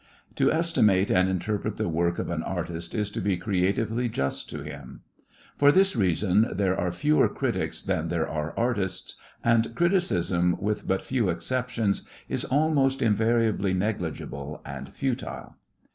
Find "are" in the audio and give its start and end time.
6.75-6.91, 8.27-8.51